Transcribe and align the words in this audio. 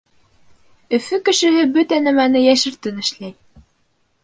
Өфө 0.97 1.19
кешеһе 1.27 1.67
бөтә 1.77 2.01
нәмәне 2.07 2.43
йәшертен 2.49 3.01
эшләй. 3.07 3.37